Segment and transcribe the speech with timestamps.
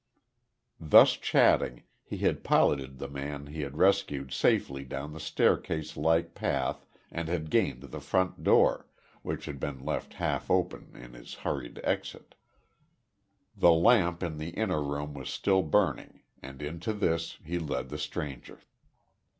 [0.79, 6.33] Thus chatting, he had piloted the man he had rescued safely down the staircase like
[6.33, 8.87] path and had gained the front door,
[9.21, 12.33] which had been left half open in his hurried exit.
[13.55, 17.99] The lamp in the inner room was still burning, and into this he led the
[17.99, 18.57] stranger.